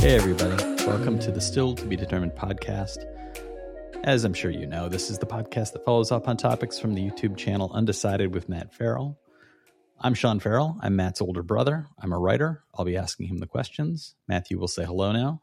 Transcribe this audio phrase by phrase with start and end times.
[0.00, 0.64] Hey, everybody.
[0.86, 3.04] Welcome to the Still to Be Determined podcast.
[4.02, 6.94] As I'm sure you know, this is the podcast that follows up on topics from
[6.94, 9.18] the YouTube channel Undecided with Matt Farrell.
[10.00, 10.78] I'm Sean Farrell.
[10.80, 11.86] I'm Matt's older brother.
[11.98, 12.64] I'm a writer.
[12.74, 14.14] I'll be asking him the questions.
[14.26, 15.42] Matthew will say hello now.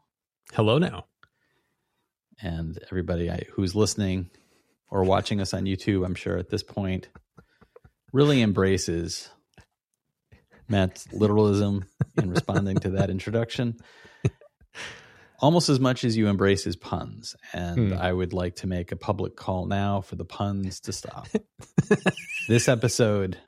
[0.52, 1.06] Hello now.
[2.42, 4.28] And everybody who's listening
[4.90, 7.06] or watching us on YouTube, I'm sure at this point,
[8.12, 9.28] really embraces
[10.68, 11.84] Matt's literalism
[12.20, 13.78] in responding to that introduction
[15.40, 17.36] almost as much as you embrace his puns.
[17.52, 17.98] And hmm.
[17.98, 21.28] I would like to make a public call now for the puns to stop.
[22.48, 23.38] this episode,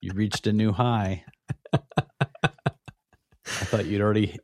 [0.00, 1.24] you reached a new high.
[1.72, 1.78] I
[3.44, 4.38] thought you'd already.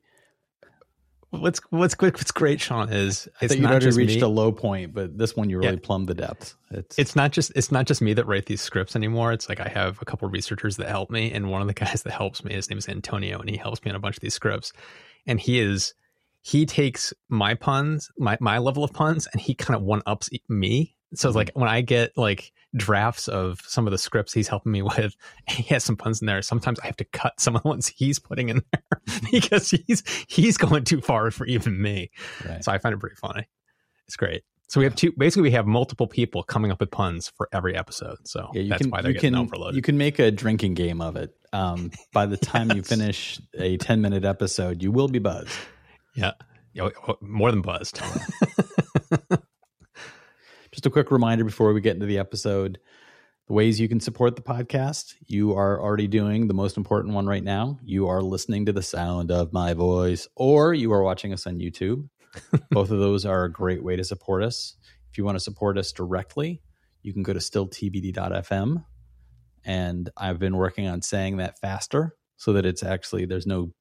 [1.31, 4.21] What's what's what's great, Sean, is I thought you'd already reached me.
[4.23, 5.81] a low point, but this one you really yeah.
[5.83, 6.57] plumbed the depths.
[6.71, 9.33] It's it's not just it's not just me that write these scripts anymore.
[9.33, 11.75] It's like I have a couple of researchers that help me, and one of the
[11.75, 14.17] guys that helps me, his name is Antonio, and he helps me on a bunch
[14.17, 14.73] of these scripts,
[15.27, 15.93] and he is
[16.43, 20.31] he takes my puns, my my level of puns, and he kind of one ups
[20.49, 20.95] me.
[21.15, 24.73] So it's like when I get like drafts of some of the scripts he's helping
[24.73, 25.17] me with,
[25.49, 26.43] he has some puns in there.
[26.43, 30.03] Sometimes I have to cut some of the ones he's putting in there because he's
[30.29, 32.11] he's going too far for even me.
[32.47, 32.63] Right.
[32.63, 33.49] So I find it pretty funny.
[34.07, 34.43] It's great.
[34.69, 35.13] So we have two.
[35.17, 38.19] Basically, we have multiple people coming up with puns for every episode.
[38.25, 39.77] So yeah, that's can, why they're getting can, overloaded.
[39.77, 41.35] You can make a drinking game of it.
[41.55, 42.77] Um, by the time yes.
[42.77, 45.49] you finish a ten minute episode, you will be buzzed.
[46.19, 46.33] Yeah.
[47.21, 48.01] More than buzzed.
[50.73, 52.81] Just a quick reminder before we get into the episode
[53.47, 55.15] the ways you can support the podcast.
[55.27, 57.79] You are already doing the most important one right now.
[57.85, 61.61] You are listening to the sound of my voice, or you are watching us on
[61.61, 62.09] YouTube.
[62.71, 64.77] Both of those are a great way to support us.
[65.11, 66.61] If you want to support us directly,
[67.03, 68.85] you can go to stilltbd.fm.
[69.65, 73.73] And I've been working on saying that faster so that it's actually, there's no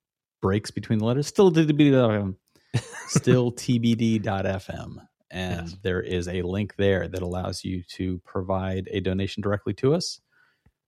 [0.41, 1.27] breaks between the letters.
[1.27, 2.35] Still tbd.fm.
[3.07, 4.97] Still tbd.fm.
[5.29, 5.77] And yes.
[5.81, 10.21] there is a link there that allows you to provide a donation directly to us.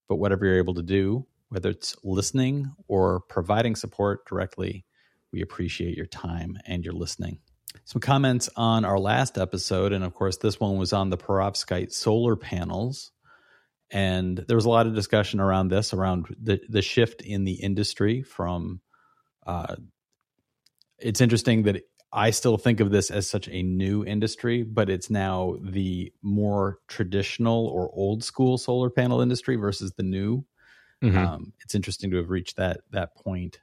[0.07, 4.85] But whatever you're able to do, whether it's listening or providing support directly,
[5.31, 7.39] we appreciate your time and your listening.
[7.85, 11.91] Some comments on our last episode, and of course, this one was on the perovskite
[11.91, 13.11] solar panels.
[13.91, 17.53] And there was a lot of discussion around this, around the, the shift in the
[17.53, 18.81] industry from
[19.45, 19.75] uh,
[20.99, 25.09] it's interesting that I still think of this as such a new industry, but it's
[25.09, 30.45] now the more traditional or old school solar panel industry versus the new.
[31.03, 31.17] Mm-hmm.
[31.17, 33.59] Um, it's interesting to have reached that that point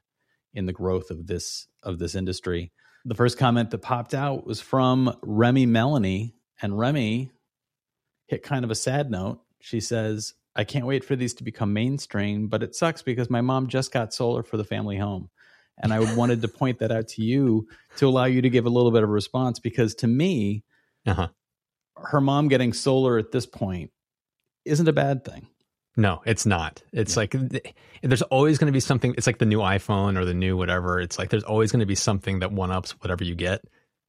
[0.55, 2.73] in the growth of this of this industry.
[3.05, 7.31] The first comment that popped out was from Remy Melanie, and Remy
[8.27, 9.41] hit kind of a sad note.
[9.61, 13.41] She says, "I can't wait for these to become mainstream, but it sucks because my
[13.41, 15.31] mom just got solar for the family home."
[15.79, 18.71] And I wanted to point that out to you to allow you to give a
[18.71, 20.65] little bit of a response because to me,
[21.07, 21.29] uh-huh.
[21.97, 23.91] her mom getting solar at this point
[24.65, 25.47] isn't a bad thing.
[25.97, 26.83] No, it's not.
[26.93, 27.21] It's yeah.
[27.21, 27.37] like
[28.03, 29.15] there's always going to be something.
[29.17, 31.01] It's like the new iPhone or the new whatever.
[31.01, 33.63] It's like there's always going to be something that one ups whatever you get.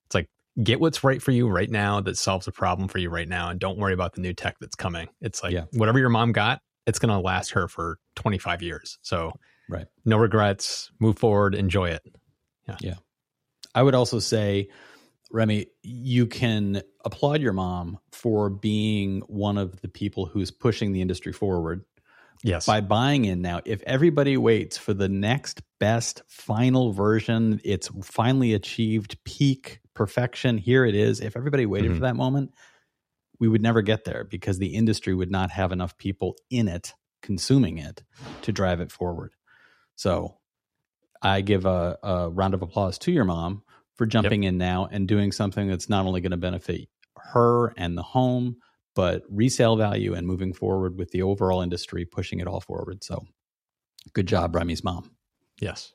[0.05, 0.27] It's like
[0.61, 3.49] get what's right for you right now that solves a problem for you right now,
[3.49, 5.07] and don't worry about the new tech that's coming.
[5.21, 5.63] It's like yeah.
[5.71, 8.99] whatever your mom got, it's going to last her for 25 years.
[9.01, 9.31] So
[9.69, 9.87] Right.
[10.05, 10.91] No regrets.
[10.99, 11.55] Move forward.
[11.55, 12.03] Enjoy it.
[12.67, 12.77] Yeah.
[12.81, 12.95] Yeah.
[13.75, 14.69] I would also say,
[15.31, 21.01] Remy, you can applaud your mom for being one of the people who's pushing the
[21.01, 21.83] industry forward.
[22.43, 22.65] Yes.
[22.65, 23.61] By buying in now.
[23.65, 30.57] If everybody waits for the next best final version, it's finally achieved peak perfection.
[30.57, 31.19] Here it is.
[31.19, 31.99] If everybody waited mm-hmm.
[31.99, 32.51] for that moment,
[33.39, 36.93] we would never get there because the industry would not have enough people in it
[37.21, 38.03] consuming it
[38.43, 39.33] to drive it forward.
[39.97, 40.37] So
[41.21, 43.63] I give a, a round of applause to your mom
[43.95, 44.51] for jumping yep.
[44.51, 46.87] in now and doing something that's not only going to benefit
[47.17, 48.57] her and the home,
[48.95, 53.03] but resale value and moving forward with the overall industry, pushing it all forward.
[53.03, 53.25] So
[54.13, 55.11] good job, Remy's mom.
[55.59, 55.93] Yes.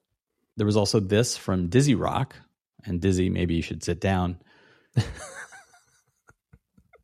[0.56, 2.36] There was also this from Dizzy Rock.
[2.84, 4.40] And Dizzy, maybe you should sit down.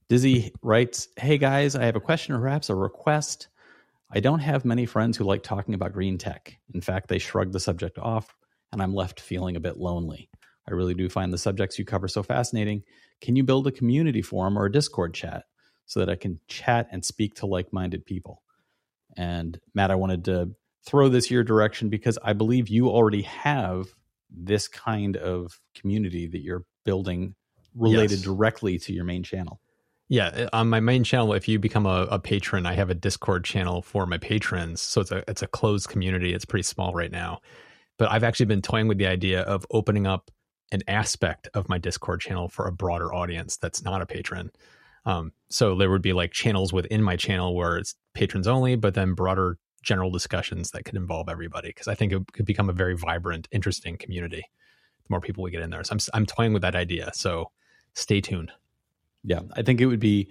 [0.08, 3.46] Dizzy writes, Hey guys, I have a question or perhaps a request.
[4.10, 6.56] I don't have many friends who like talking about green tech.
[6.72, 8.34] In fact, they shrug the subject off,
[8.72, 10.30] and I'm left feeling a bit lonely.
[10.66, 12.82] I really do find the subjects you cover so fascinating.
[13.20, 15.44] Can you build a community forum or a Discord chat
[15.86, 18.42] so that I can chat and speak to like minded people?
[19.16, 20.52] And Matt, I wanted to
[20.86, 23.88] throw this your direction because I believe you already have
[24.30, 27.34] this kind of community that you're building
[27.74, 28.22] related yes.
[28.22, 29.60] directly to your main channel.
[30.08, 32.94] Yeah, uh, on my main channel, if you become a, a, patron, I have a
[32.94, 34.80] Discord channel for my patrons.
[34.80, 36.32] So it's a it's a closed community.
[36.32, 37.40] It's pretty small right now,
[37.98, 40.30] but I've actually been toying with the idea of opening up
[40.72, 44.50] an aspect of my Discord channel for a broader audience that's not a patron.
[45.04, 48.94] Um, so there would be like channels within my channel where it's patrons only, but
[48.94, 51.68] then broader general discussions that could involve everybody.
[51.68, 54.44] Because I think it could become a very vibrant, interesting community.
[55.02, 57.10] The more people we get in there, so I'm I'm toying with that idea.
[57.12, 57.50] So
[57.94, 58.52] stay tuned.
[59.24, 60.30] Yeah, I think it would be.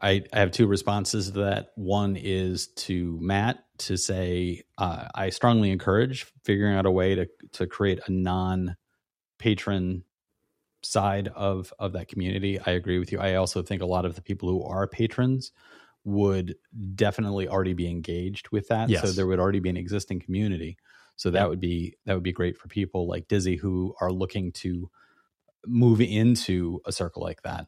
[0.00, 1.70] I, I have two responses to that.
[1.74, 7.28] One is to Matt to say uh, I strongly encourage figuring out a way to
[7.54, 8.76] to create a non
[9.38, 10.04] patron
[10.82, 12.60] side of of that community.
[12.64, 13.18] I agree with you.
[13.18, 15.52] I also think a lot of the people who are patrons
[16.04, 16.54] would
[16.94, 18.88] definitely already be engaged with that.
[18.88, 19.02] Yes.
[19.02, 20.78] So there would already be an existing community.
[21.16, 24.52] So that would be that would be great for people like Dizzy who are looking
[24.52, 24.88] to
[25.66, 27.66] move into a circle like that.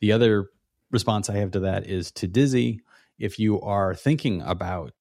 [0.00, 0.50] The other
[0.90, 2.80] response I have to that is to Dizzy,
[3.18, 4.92] if you are thinking about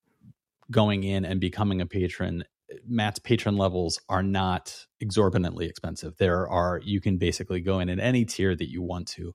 [0.71, 2.43] going in and becoming a patron,
[2.85, 6.17] Matt's patron levels are not exorbitantly expensive.
[6.17, 9.33] There are you can basically go in at any tier that you want to,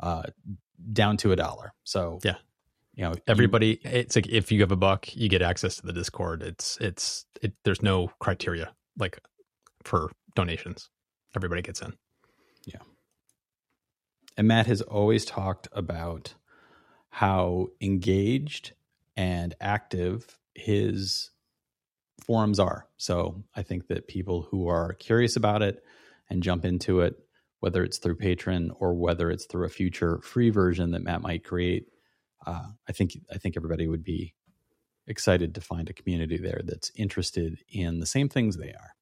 [0.00, 0.22] uh,
[0.92, 1.74] down to a dollar.
[1.84, 2.36] So Yeah.
[2.94, 5.92] you know Everybody, it's like if you have a buck, you get access to the
[5.92, 6.42] Discord.
[6.42, 7.52] It's it's it.
[7.64, 9.18] There's no criteria like
[9.84, 10.88] for donations.
[11.36, 11.94] Everybody gets in.
[14.36, 16.34] And Matt has always talked about
[17.10, 18.72] how engaged
[19.16, 21.30] and active his
[22.24, 22.86] forums are.
[22.96, 25.82] So I think that people who are curious about it
[26.30, 27.16] and jump into it,
[27.60, 31.44] whether it's through Patreon or whether it's through a future free version that Matt might
[31.44, 31.88] create,
[32.46, 34.34] uh, I think I think everybody would be
[35.06, 38.94] excited to find a community there that's interested in the same things they are.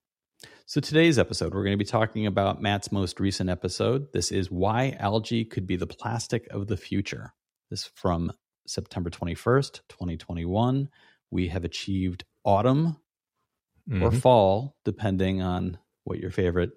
[0.71, 4.13] So, today's episode, we're going to be talking about Matt's most recent episode.
[4.13, 7.35] This is Why Algae Could Be the Plastic of the Future.
[7.71, 8.33] This from
[8.69, 10.89] September 21st, 2021.
[11.33, 12.99] We have achieved autumn
[13.91, 14.21] or Mhm.
[14.21, 16.71] fall, depending on what your favorite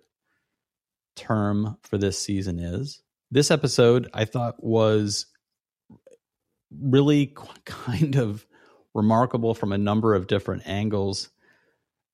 [1.16, 3.04] term for this season is.
[3.30, 5.28] This episode, I thought, was
[6.72, 8.48] really qu- kind of
[8.96, 11.30] remarkable from a number of different angles.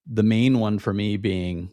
[0.07, 1.71] The main one for me being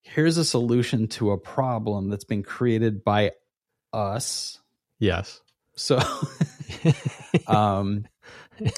[0.00, 3.32] here's a solution to a problem that's been created by
[3.92, 4.58] us.
[4.98, 5.40] Yes.
[5.76, 6.00] So
[7.46, 8.06] um,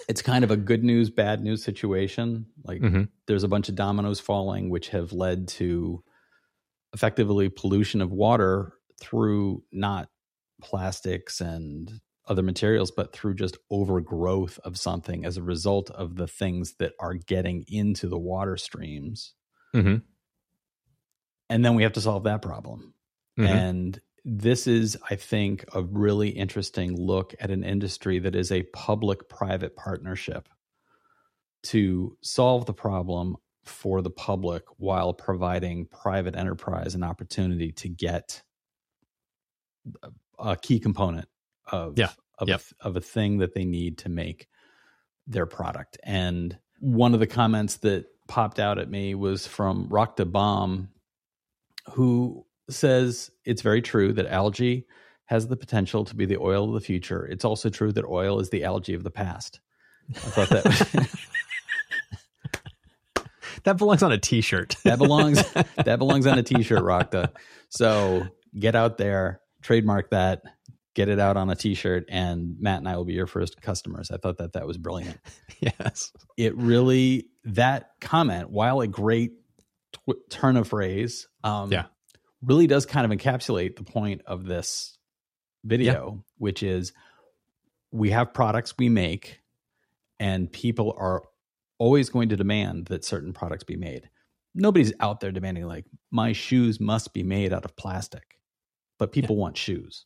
[0.09, 2.47] it's kind of a good news, bad news situation.
[2.65, 3.09] Like Mhm.
[3.27, 6.03] there's a bunch of dominoes falling, which have led to
[6.93, 10.09] effectively pollution of water through not
[10.61, 12.01] plastics and
[12.31, 16.95] other materials, but through just overgrowth of something as a result of the things that
[17.01, 19.35] are getting into the water streams.
[19.75, 20.03] Mhm.
[21.51, 22.95] And then we have to solve that problem.
[23.37, 23.49] Mhm.
[23.49, 28.63] And this is, I think, a really interesting look at an industry that is a
[28.63, 30.49] public private partnership
[31.65, 38.43] to solve the problem for the public while providing private enterprise an opportunity to get
[40.39, 41.29] a key component
[41.71, 42.11] of Yeah.
[42.39, 42.61] of, Yep.
[42.83, 44.49] a, of a thing that they need to make
[45.27, 45.99] their product.
[46.03, 50.89] And one of the comments that popped out at me was from Rakta Bomb,
[51.93, 54.87] who says it's very true that algae
[55.27, 57.27] has the potential to be the oil of the future.
[57.27, 59.61] It's also true that oil is the algae of the past.
[60.11, 61.09] I thought that
[63.65, 64.77] that belongs on a T-shirt.
[64.85, 67.31] that belongs that belongs on a t-shirt, Rakta.
[67.69, 68.27] So
[68.59, 70.43] get out there, trademark that,
[71.01, 74.11] get it out on a t-shirt, and Matt and I will be your first customers.
[74.11, 75.19] I thought that that was brilliant.
[75.61, 76.13] yes.
[76.37, 79.33] It really that comment, while a great
[79.93, 81.87] tw- turn of phrase, um, Yeah.
[82.43, 84.99] really does kind of encapsulate the point of this
[85.65, 86.93] video, which is
[87.93, 89.41] we have products we make,
[90.19, 91.23] and people are
[91.79, 94.09] always going to demand that certain products be made.
[94.55, 98.39] Nobody's out there demanding like my shoes must be made out of plastic,
[98.99, 100.05] but people want shoes.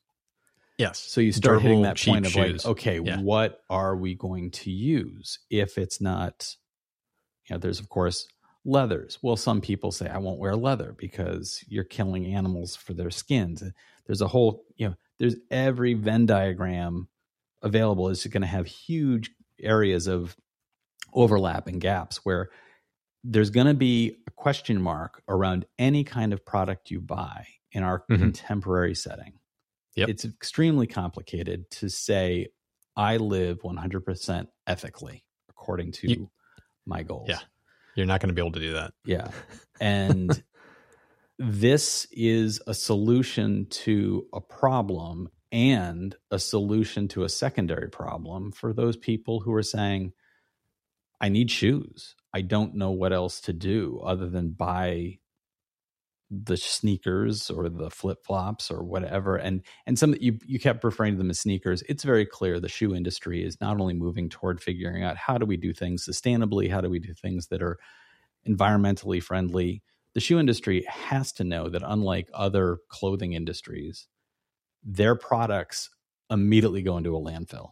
[0.78, 0.98] Yes.
[0.98, 2.64] So you start hitting that point of shoes.
[2.64, 3.20] like, okay, Yeah.
[3.20, 6.56] what are we going to use if it's not?
[7.48, 8.26] You know, there's of course
[8.64, 9.18] leathers.
[9.22, 13.62] Well, some people say I won't wear leather because you're killing animals for their skins.
[14.06, 17.08] There's a whole, you know, there's every Venn diagram
[17.62, 20.36] available is going to have huge areas of
[21.12, 22.48] overlap and gaps where
[23.22, 27.82] there's going to be a question mark around any kind of product you buy in
[27.82, 28.18] our Mhm.
[28.18, 29.34] contemporary setting.
[29.96, 30.08] Yep.
[30.08, 32.48] It's extremely complicated to say
[32.96, 36.30] I live 100% ethically according to You-
[36.86, 37.28] my goals.
[37.28, 37.40] Yeah.
[37.94, 38.92] You're not going to be able to do that.
[39.04, 39.28] Yeah.
[39.80, 40.42] And
[41.38, 48.72] this is a solution to a problem and a solution to a secondary problem for
[48.72, 50.12] those people who are saying,
[51.20, 52.14] I need shoes.
[52.32, 55.18] I don't know what else to do other than buy
[56.30, 61.14] the sneakers or the flip flops or whatever and and some you you kept referring
[61.14, 61.82] to them as sneakers.
[61.88, 65.46] It's very clear the shoe industry is not only moving toward figuring out how do
[65.46, 67.78] we do things sustainably how do we do things that are
[68.48, 69.82] environmentally friendly.
[70.14, 74.08] The shoe industry has to know that unlike other clothing industries
[74.84, 75.90] their products
[76.30, 77.70] immediately go into a landfill.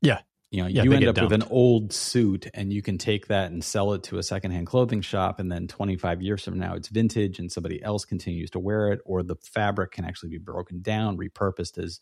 [0.00, 0.20] Yeah.
[0.52, 3.50] You know Yeah, you end up with an old suit and you can take that
[3.50, 6.88] and sell it to a secondhand clothing shop and then 25 years from now it's
[6.88, 10.80] vintage and somebody else continues to wear it or the fabric can actually be broken
[10.82, 11.98] down repurposed as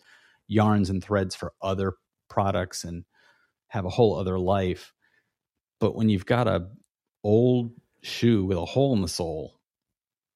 [0.48, 1.94] yarns and threads for other
[2.28, 3.04] products and
[3.68, 4.92] have a whole other life
[5.78, 6.66] but when you've got a
[7.24, 9.54] old shoe with a hole in the sole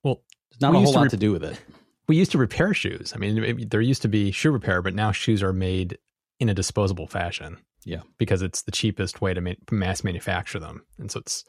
[0.04, 1.60] Well, there's not a whole to lot to do with it
[2.08, 3.12] we used to repair shoes.
[3.14, 5.98] I mean, it- there used to be shoe repair, but now shoes are made
[6.38, 7.56] in a disposable fashion.
[7.84, 8.02] Yeah.
[8.18, 11.44] because it's the cheapest way to ma- mass manufacture them, and so it's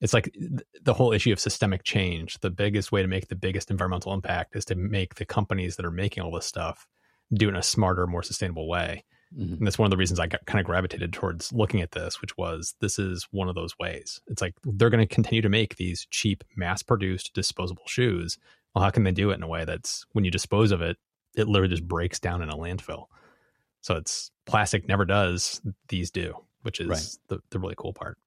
[0.00, 0.34] it's like
[0.82, 2.38] the whole issue of systemic change.
[2.40, 5.86] The biggest way to make the biggest environmental impact is to make the companies that
[5.86, 6.86] are making all this stuff
[7.32, 9.04] do it in a smarter, more sustainable way.
[9.34, 9.56] Mhm.
[9.58, 12.20] And that's one of the reasons I got kind of gravitated towards looking at this,
[12.20, 14.20] which was this is one of those ways.
[14.26, 18.36] It's like they're going to continue to make these cheap, mass produced, disposable shoes.
[18.74, 20.98] Well, how can they do it in a way that's when you dispose of it,
[21.36, 23.06] it literally just breaks down in a landfill?
[23.86, 27.08] So it's plastic never does, these do, which is Right.
[27.28, 28.18] the, the really cool part.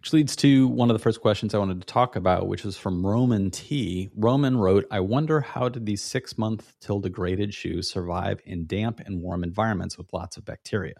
[0.00, 2.76] Which leads to one of the first questions I wanted to talk about, which is
[2.76, 4.10] from Roman T.
[4.16, 8.98] Roman wrote, I wonder how did these six month till degraded shoes survive in damp
[8.98, 10.96] and warm environments with lots of bacteria,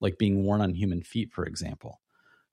[0.00, 2.02] like being worn on human feet, for example.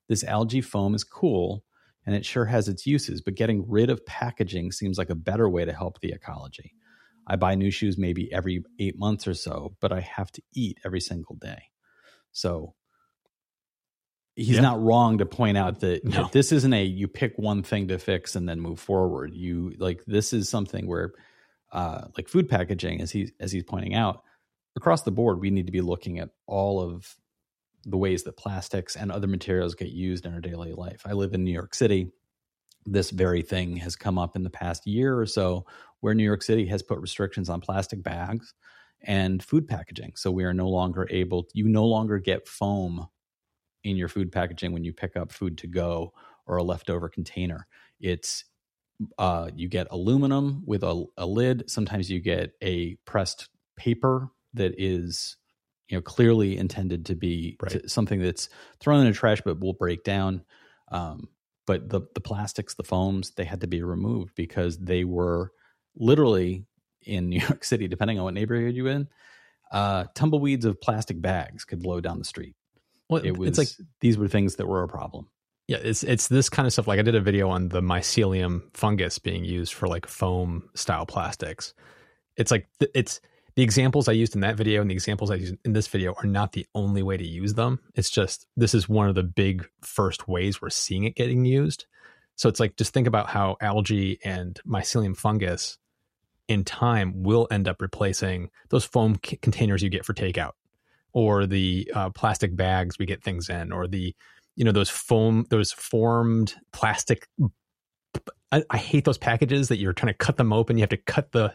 [0.07, 1.65] This algae foam is cool
[2.05, 5.49] and it sure has its uses, but getting rid of packaging seems like a better
[5.49, 6.71] way to help the ecology.
[7.27, 10.79] I buy new shoes maybe every eight months or so, but I have to eat
[10.85, 11.63] every single day.
[12.31, 12.73] So
[14.35, 14.61] he's Yeah.
[14.61, 16.23] not wrong to point out that, No.
[16.23, 19.33] that this isn't a you pick one thing to fix and then move forward.
[19.33, 21.13] You like this is something where
[21.71, 24.23] uh like food packaging as he as he's pointing out
[24.75, 27.15] across the board we need to be looking at all of
[27.85, 31.01] the ways that plastics and other materials get used in our daily life.
[31.05, 32.11] I live in New York City.
[32.85, 35.65] This very thing has come up in the past year or so
[35.99, 38.53] where New York City has put restrictions on plastic bags
[39.01, 40.13] and food packaging.
[40.15, 43.07] So we are no longer able, you no longer get foam
[43.83, 46.13] in your food packaging when you pick up food to go
[46.47, 47.67] or a leftover container.
[47.99, 48.45] It's,
[49.17, 51.69] uh, you get aluminum with a, a lid.
[51.69, 55.37] Sometimes you get a pressed paper that is,
[55.87, 57.71] you know, clearly intended to be Right.
[57.73, 60.43] to- something that's thrown in a trash but will break down.
[60.91, 61.29] Um,
[61.65, 65.51] but the the plastics, the foams, they had to be removed because they were
[65.95, 66.65] literally
[67.03, 69.07] in New York City, depending on what neighborhood you're in,
[69.71, 72.55] uh, tumbleweeds of plastic bags could blow down the street.
[73.09, 73.67] Well, It was it's like
[73.99, 75.27] these were things that were a problem.
[75.67, 76.87] Yeah, it's it's this kind of stuff.
[76.87, 81.05] Like I did a video on the mycelium fungus being used for like foam style
[81.05, 81.73] plastics.
[82.37, 83.21] It's like it's
[83.55, 86.13] the examples I used in that video and the examples I used in this video
[86.13, 87.79] are not the only way to use them.
[87.95, 91.85] It's just this is one of the big first ways we're seeing it getting used.
[92.35, 95.77] So it's like just think about how algae and mycelium fungus
[96.47, 100.51] in time will end up replacing those foam c- containers you get for takeout
[101.13, 104.15] or the uh, plastic bags we get things in or the
[104.55, 107.27] you know those foam those formed plastic
[108.51, 110.97] I, I hate those packages that you're trying to cut them open you have to
[110.97, 111.53] cut the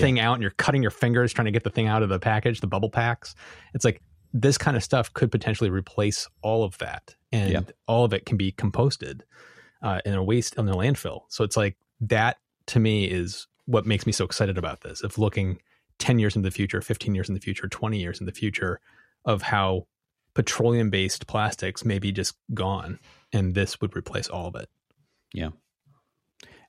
[0.00, 2.18] thing out and you're cutting your fingers trying to get the thing out of the
[2.18, 3.34] package the bubble packs
[3.74, 4.00] it's like
[4.32, 7.14] this kind of stuff could potentially replace all of that.
[7.32, 7.60] And Yeah.
[7.86, 9.22] all of it can be composted
[9.82, 11.22] uh, in a waste in a landfill.
[11.28, 15.18] So it's like that to me is what makes me so excited about this of
[15.18, 15.58] looking
[15.98, 18.80] 10 years into the future 15 years in the future 20 years in the future
[19.24, 19.86] of how
[20.34, 22.98] petroleum based plastics may be just gone
[23.32, 24.68] and this would replace all of it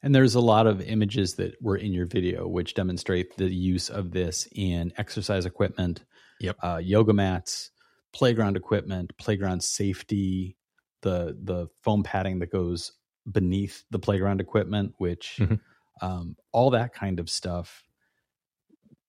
[0.03, 3.89] And there's a lot of images that were in your video which demonstrate the use
[3.89, 6.03] of this in exercise equipment,
[6.41, 6.57] Yep.
[6.61, 7.71] uh, yoga mats,
[8.11, 10.57] playground equipment, playground safety,
[11.01, 12.91] the the foam padding that goes
[13.31, 15.59] beneath the playground equipment, which Mhm.
[16.01, 17.87] um, all that kind of stuff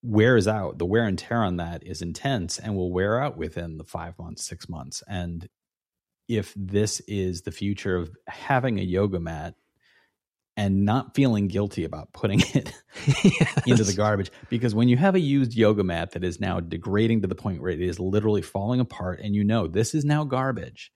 [0.03, 0.79] wears out.
[0.79, 4.17] The wear and tear on that is intense and will wear out within the five
[4.19, 5.03] months, six months.
[5.09, 5.49] And
[6.29, 9.55] if this is the future of having a yoga mat
[10.57, 12.73] and not feeling guilty about putting it
[13.67, 14.31] into the garbage.
[14.49, 17.61] Because when you have a used yoga mat that is now degrading to the point
[17.61, 20.91] where it is literally falling apart and you know this is now garbage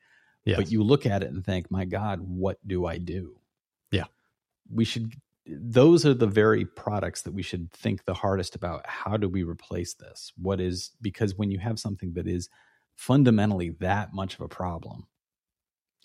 [0.44, 0.56] Yes.
[0.56, 3.36] but you look at it and think my god what do i do?
[3.90, 4.04] Yeah.
[4.72, 5.12] we should
[5.46, 8.86] those are the very products that we should think the hardest about.
[8.86, 10.30] How do we replace this?
[10.36, 12.48] What is because when you have something that is
[12.96, 15.06] fundamentally that much of a problem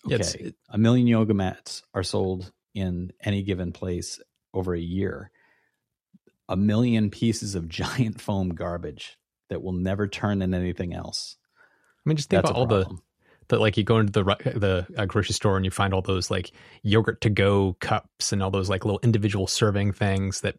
[0.06, 4.20] okay it- a million yoga mats are sold in any given place
[4.52, 5.30] over a year
[6.48, 9.16] a million pieces of giant foam garbage
[9.50, 11.36] that will never turn into anything else.
[11.58, 13.02] I mean, just think That's about all the problem.
[13.48, 16.30] that like you go into the the uh, grocery store and you find all those
[16.30, 16.52] like
[16.82, 20.56] yogurt to go cups and all those like little individual serving things that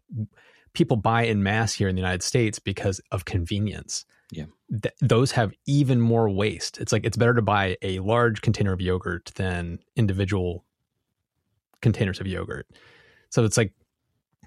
[0.72, 4.04] people buy in mass here in the United States because of convenience.
[4.32, 4.46] Yeah.
[4.82, 6.78] Th- those have even more waste.
[6.78, 10.64] It's like it's better to buy a large container of yogurt than individual
[11.82, 12.66] containers of yogurt.
[13.30, 13.72] So it's like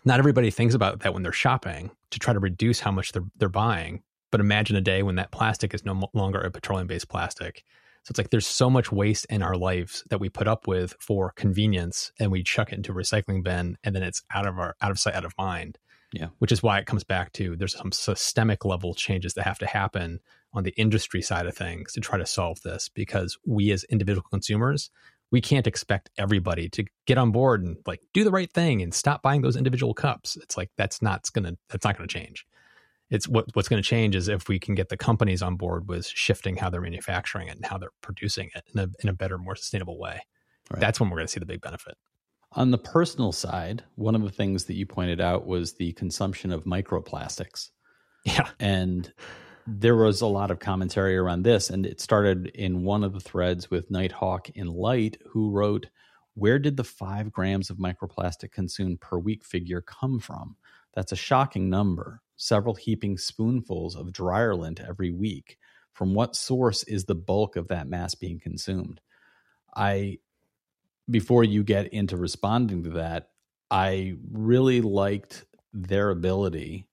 [0.06, 3.26] not everybody thinks about that when they're shopping to try to reduce how much they're
[3.38, 4.04] they're buying.
[4.32, 7.64] But imagine a day when that plastic is no longer a petroleum based plastic.
[8.04, 10.96] So it's like there's so much waste in our lives that we put up with
[11.00, 14.58] for convenience and we chuck it into a recycling bin and then it's out of
[14.58, 15.78] our out of sight, out of mind.
[16.14, 16.28] Yeah.
[16.40, 19.68] Which is why it comes back to there's some systemic level changes that have to
[19.68, 20.20] happen
[20.54, 24.26] on the industry side of things to try to solve this because we as individual
[24.30, 24.90] consumers,
[25.32, 28.94] we can't expect everybody to get on board and like do the right thing and
[28.94, 30.38] stop buying those individual cups.
[30.38, 32.46] It's like that's not gonna that's not gonna change.
[33.10, 35.88] It's what what's going to change is if we can get the companies on board
[35.88, 39.14] with shifting how they're manufacturing it and how they're producing it in a in a
[39.14, 40.22] better, more sustainable way.
[40.70, 40.80] Right.
[40.80, 41.96] That's when we're going to see the big benefit.
[42.54, 46.52] On the personal side, one of the things that you pointed out was the consumption
[46.52, 47.70] of microplastics.
[48.26, 49.12] Yeah, And
[49.72, 51.70] there was a lot of commentary around this.
[51.70, 55.88] And it started in one of the threads with Nighthawk in Light, who wrote,
[56.34, 60.56] Where did the five grams of microplastic consumed per week figure come from?
[60.96, 62.22] That's a shocking number.
[62.36, 65.58] Several heaping spoonfuls of dryer lint every week.
[65.94, 69.02] From what source is the bulk of that mass being consumed?
[69.76, 70.20] I,
[71.10, 73.30] before you get into responding to that,
[73.70, 76.88] I really liked their ability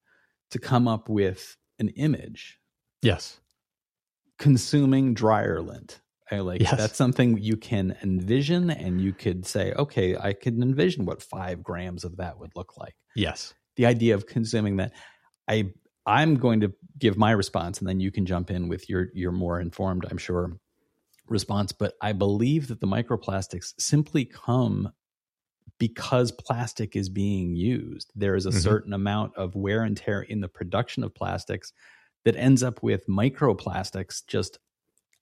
[0.50, 2.58] to come up with an image
[3.06, 3.40] yes,
[4.38, 6.00] consuming dryer lint.
[6.30, 6.76] I like Yes.
[6.76, 11.62] that's something you can envision and you could say, okay, I can envision what five
[11.62, 12.96] grams of that would look like.
[13.14, 14.92] yes, The idea of consuming that,
[15.48, 15.72] I
[16.06, 19.32] I'm going to give my response and then you can jump in with your your
[19.32, 20.58] more informed, I'm sure,
[21.28, 21.72] response.
[21.72, 24.92] But I believe that the microplastics simply come
[25.78, 28.12] because plastic is being used.
[28.14, 28.60] There is a Mhm.
[28.62, 31.72] certain amount of wear and tear in the production of plastics
[32.26, 34.58] that ends up with microplastics just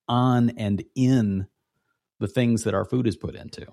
[0.09, 1.47] on and in
[2.19, 3.67] the things that our food is put into.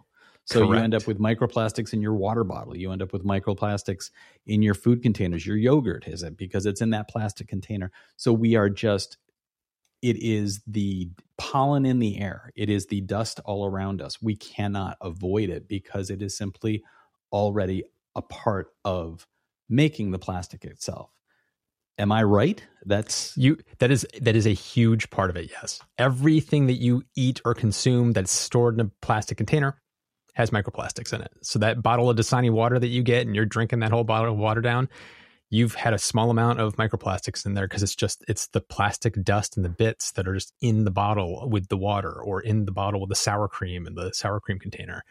[0.44, 2.76] So you end up with microplastics in your water bottle.
[2.76, 4.12] You end up with microplastics
[4.46, 5.48] in your food containers.
[5.48, 7.94] Your yogurt is it because it's in that plastic container.
[8.18, 9.18] So we are just
[10.02, 12.52] it is the pollen in the air.
[12.56, 14.22] It is the dust all around us.
[14.22, 16.84] We cannot avoid it because it is simply
[17.32, 19.26] already a part of
[19.70, 21.12] making the plastic itself.
[21.98, 22.66] Am I right?
[22.86, 23.58] That's you.
[23.80, 25.52] That is that is a huge part of it.
[25.52, 29.80] Yes, everything that you eat or consume that's stored in a plastic container
[30.34, 31.32] has microplastics in it.
[31.42, 34.34] So that bottle of Dasani water that you get and you're drinking that whole bottle
[34.34, 34.90] of water down,
[35.50, 39.22] you've had a small amount of microplastics in there because it's just it's the plastic
[39.24, 42.66] dust and the bits that are just in the bottle with the water or in
[42.66, 45.04] the bottle with the sour cream and the sour cream container.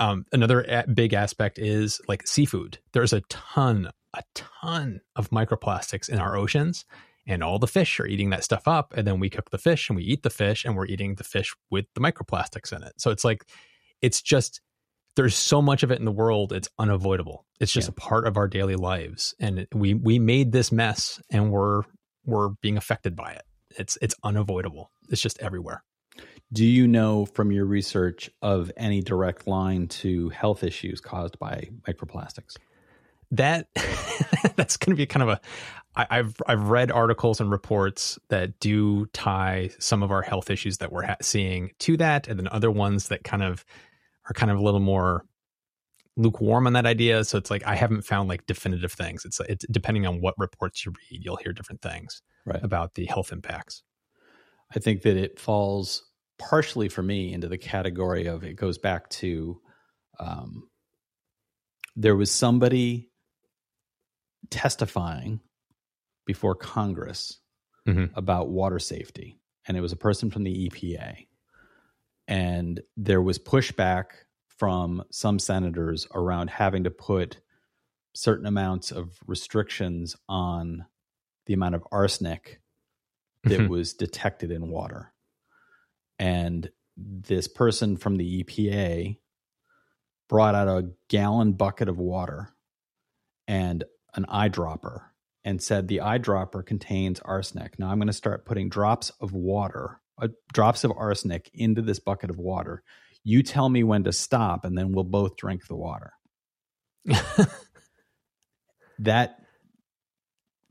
[0.00, 2.78] Um, another a- big aspect is like seafood.
[2.92, 6.84] There's a ton, a ton of microplastics in our oceans,
[7.26, 8.92] and all the fish are eating that stuff up.
[8.96, 11.24] And then we cook the fish and we eat the fish, and we're eating the
[11.24, 12.94] fish with the microplastics in it.
[12.98, 13.44] So it's like,
[14.02, 14.60] it's just
[15.16, 17.94] there's so much of it in the world it's unavoidable it's just Yeah.
[17.96, 21.82] a part of our daily lives and we we made this mess and we're
[22.24, 23.42] we're being affected by it
[23.76, 25.82] it's it's unavoidable it's just everywhere
[26.52, 31.68] Do you know from your research of any direct line to health issues caused by
[31.86, 32.56] microplastics?
[33.32, 33.68] That
[34.56, 35.40] that's going to be kind of a
[35.96, 40.78] I, I've I've read articles and reports that do tie some of our health issues
[40.78, 43.64] that we're ha- seeing to that, and then other ones that kind of
[44.28, 45.24] are kind of a little more
[46.16, 47.24] lukewarm on that idea.
[47.24, 49.24] So it's like I haven't found like definitive things.
[49.24, 52.62] It's it's depending on what reports you read, you'll hear different things Right.
[52.62, 53.82] about the health impacts.
[54.74, 56.04] I think that it falls
[56.38, 59.60] partially for me into the category of it goes back to
[60.18, 60.68] um,
[61.96, 63.09] there was somebody
[64.50, 65.40] testifying
[66.26, 67.40] before Congress
[67.86, 68.10] Mhm.
[68.14, 71.26] about water safety, and it was a person from the EPA.
[72.28, 77.40] And there was pushback from some senators around having to put
[78.14, 80.86] certain amounts of restrictions on
[81.46, 82.60] the amount of arsenic
[83.44, 83.68] that Mhm.
[83.68, 85.14] was detected in water.
[86.18, 89.20] And this person from the EPA
[90.28, 92.54] brought out a gallon bucket of water
[93.48, 93.84] and
[94.14, 95.02] an eyedropper
[95.44, 97.78] and said the eyedropper contains arsenic.
[97.78, 101.98] Now I'm going to start putting drops of water, uh, drops of arsenic into this
[101.98, 102.82] bucket of water.
[103.24, 106.12] You tell me when to stop, and then we'll both drink the water.
[108.98, 109.36] that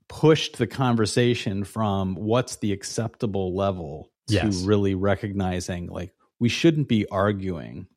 [0.08, 7.08] pushed the conversation from what's the acceptable level to really recognizing like we shouldn't be
[7.08, 7.88] arguing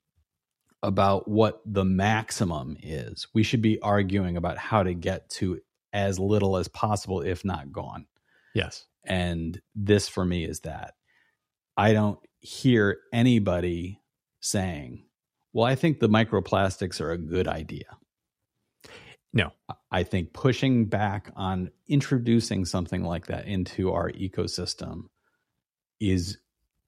[0.83, 3.29] about what the maximum is.
[3.35, 5.61] We should be arguing about how to get to
[5.93, 8.07] as little as possible, if not gone.
[8.55, 8.87] Yes.
[9.05, 10.95] And this for me is that
[11.77, 14.01] I don't hear anybody
[14.41, 15.05] saying,
[15.53, 17.85] well, I think the microplastics are a good idea.
[19.33, 19.51] No.
[19.91, 25.05] I think pushing back on introducing something like that into our ecosystem
[26.01, 26.39] is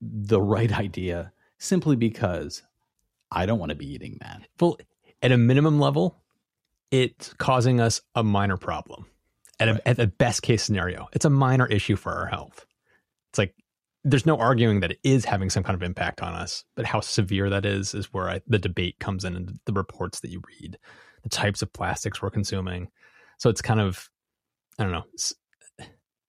[0.00, 2.62] the right idea simply because
[3.34, 4.42] I don't want to be eating that.
[4.60, 4.78] Well,
[5.22, 6.16] at a minimum level,
[6.90, 9.06] it's causing us a minor problem.
[9.60, 9.80] At, Right.
[9.80, 12.66] a, at the best case scenario, it's a minor issue for our health.
[13.30, 13.54] It's like
[14.04, 17.00] there's no arguing that it is having some kind of impact on us, but how
[17.00, 20.42] severe that is is where I, the debate comes in and the reports that you
[20.60, 20.78] read,
[21.22, 22.88] the types of plastics we're consuming.
[23.38, 24.08] So it's kind of,
[24.78, 25.04] I don't know,
[25.80, 25.84] I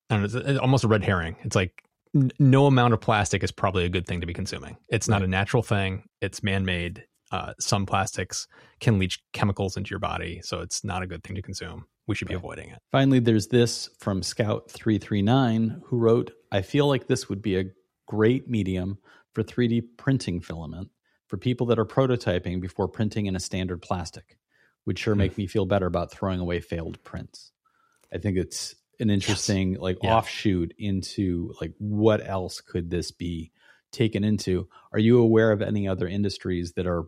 [0.10, 1.36] don't know, it's, it's almost a red herring.
[1.44, 1.84] It's like
[2.16, 4.78] n- no amount of plastic is probably a good thing to be consuming.
[4.90, 5.26] It's not Right.
[5.26, 6.04] a natural thing.
[6.22, 7.06] It's man-made.
[7.32, 8.48] Uh, some plastics
[8.80, 11.86] can leach chemicals into your body, so it's not a good thing to consume.
[12.08, 12.80] We should be avoiding it.
[12.92, 17.66] Finally, there's this from Scout339 who wrote, I feel like this would be a
[18.08, 19.00] great medium
[19.34, 20.90] for 3D printing filament
[21.28, 24.38] for people that are prototyping before printing in a standard plastic.
[24.86, 25.20] Would sure Hmm.
[25.20, 27.52] make me feel better about throwing away failed prints.
[28.14, 30.16] I think it's an interesting like Yeah.
[30.18, 33.52] offshoot into like what else could this be
[33.92, 34.68] taken into?
[34.92, 37.06] Are you aware of any other industries that are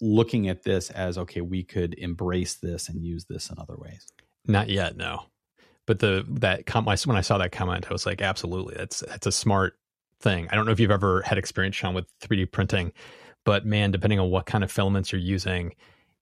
[0.00, 4.06] looking at this as okay, we could embrace this and use this in other ways?
[4.46, 5.24] Not yet, no.
[5.86, 9.26] But the that com- when I saw that comment, I was like, absolutely, that's that's
[9.26, 9.74] a smart
[10.20, 10.48] thing.
[10.50, 12.92] I don't know if you've ever had experience, Sean, with 3D printing,
[13.44, 15.74] but man, depending on what kind of filaments you're using,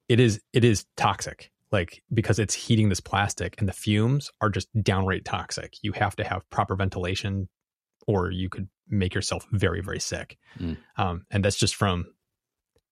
[0.08, 1.51] it is it is toxic.
[1.72, 5.74] Like because it's heating this plastic, and the fumes are just downright toxic.
[5.82, 7.48] You have to have proper ventilation,
[8.06, 10.36] or you could make yourself very very sick.
[10.60, 10.76] Mm.
[10.98, 12.06] Um, and that's just from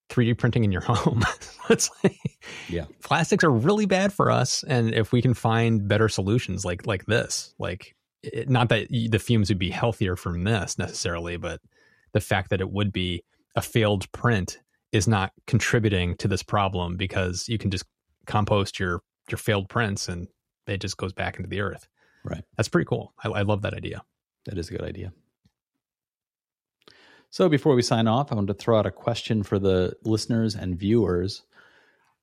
[0.09, 1.23] 3D printing in your home.
[1.69, 2.19] it's like
[2.69, 2.87] Yeah.
[3.03, 7.07] plastics are really bad for us and if we can find better solutions like like
[7.07, 11.61] this like it, not that the fumes would be healthier from this necessarily but
[12.13, 13.23] the fact that it would be
[13.55, 14.59] a failed print
[14.91, 17.85] is not contributing to this problem because you can just
[18.31, 20.29] compost your your failed prints and
[20.67, 21.87] it just goes back into the earth
[22.25, 22.45] Right.
[22.57, 24.03] that's pretty cool i, I love that idea
[24.47, 25.13] That is a good idea.
[27.31, 30.57] So before we sign off, I want to throw out a question for the listeners
[30.57, 31.43] and viewers.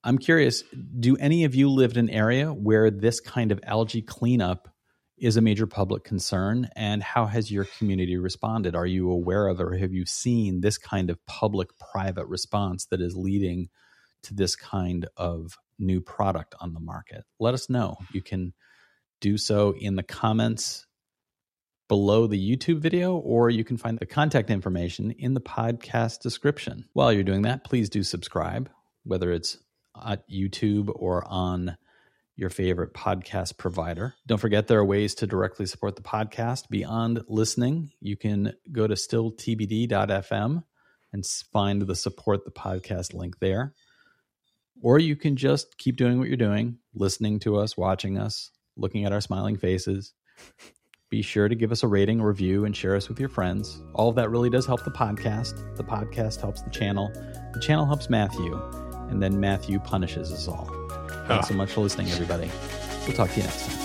[0.03, 0.63] I'm curious,
[0.99, 4.67] do any of you live in an area where this kind of algae cleanup
[5.17, 6.69] is a major public concern?
[6.75, 8.75] And how has your community responded?
[8.75, 13.01] Are you aware of or have you seen this kind of public private response that
[13.01, 13.69] is leading
[14.23, 17.23] to this kind of new product on the market?
[17.39, 17.97] Let us know.
[18.11, 18.53] You can
[19.21, 20.85] do so in the comments
[21.87, 26.85] below the YouTube video, or you can find the contact information in the podcast description.
[26.93, 28.69] While you're doing that, please do subscribe,
[29.03, 29.57] whether it's
[30.05, 31.77] at YouTube or on
[32.35, 34.13] your favorite podcast provider.
[34.27, 37.91] Don't forget there are ways to directly support the podcast beyond listening.
[37.99, 40.63] You can go to stilltbd.fm
[41.13, 43.73] and find the support the podcast link there.
[44.81, 49.05] Or you can just keep doing what you're doing, listening to us, watching us, looking
[49.05, 50.13] at our smiling faces.
[51.09, 53.81] Be sure to give us a rating, or review, and share us with your friends.
[53.93, 55.77] All of that really does help the podcast.
[55.77, 57.09] The podcast helps the channel.
[57.53, 58.55] The channel helps Matthew.
[59.09, 60.69] And then Matthew punishes us all.
[61.27, 62.51] Thanks so much for listening, everybody.
[63.05, 63.76] We'll talk to you next time.